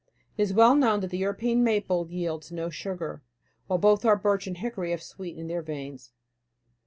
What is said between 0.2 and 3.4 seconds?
It is well known that the European maple yields no sugar,